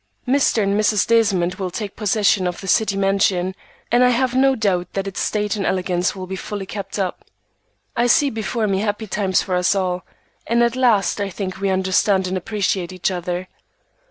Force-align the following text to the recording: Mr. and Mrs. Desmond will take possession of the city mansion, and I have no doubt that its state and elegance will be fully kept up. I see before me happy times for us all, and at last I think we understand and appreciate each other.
Mr. 0.27 0.63
and 0.63 0.73
Mrs. 0.79 1.05
Desmond 1.05 1.53
will 1.61 1.69
take 1.69 1.95
possession 1.95 2.47
of 2.47 2.59
the 2.59 2.67
city 2.67 2.97
mansion, 2.97 3.53
and 3.91 4.03
I 4.03 4.09
have 4.09 4.33
no 4.33 4.55
doubt 4.55 4.93
that 4.93 5.05
its 5.05 5.19
state 5.19 5.55
and 5.55 5.63
elegance 5.63 6.15
will 6.15 6.25
be 6.25 6.35
fully 6.35 6.65
kept 6.65 6.97
up. 6.97 7.23
I 7.95 8.07
see 8.07 8.31
before 8.31 8.65
me 8.65 8.79
happy 8.79 9.05
times 9.05 9.43
for 9.43 9.53
us 9.53 9.75
all, 9.75 10.03
and 10.47 10.63
at 10.63 10.75
last 10.75 11.21
I 11.21 11.29
think 11.29 11.61
we 11.61 11.69
understand 11.69 12.25
and 12.25 12.35
appreciate 12.35 12.91
each 12.91 13.11
other. 13.11 13.47